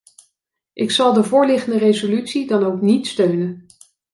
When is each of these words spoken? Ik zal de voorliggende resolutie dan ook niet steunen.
Ik 0.73 0.91
zal 0.91 1.13
de 1.13 1.23
voorliggende 1.23 1.77
resolutie 1.77 2.47
dan 2.47 2.63
ook 2.63 2.81
niet 2.81 3.07
steunen. 3.07 3.65